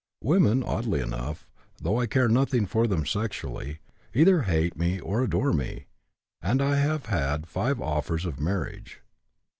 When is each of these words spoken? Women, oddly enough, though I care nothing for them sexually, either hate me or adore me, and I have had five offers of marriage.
Women, 0.23 0.63
oddly 0.63 0.99
enough, 0.99 1.45
though 1.79 1.99
I 1.99 2.07
care 2.07 2.27
nothing 2.27 2.65
for 2.65 2.87
them 2.87 3.05
sexually, 3.05 3.81
either 4.15 4.41
hate 4.41 4.75
me 4.75 4.99
or 4.99 5.21
adore 5.21 5.53
me, 5.53 5.85
and 6.41 6.59
I 6.59 6.77
have 6.77 7.05
had 7.05 7.45
five 7.45 7.79
offers 7.79 8.25
of 8.25 8.39
marriage. 8.39 9.01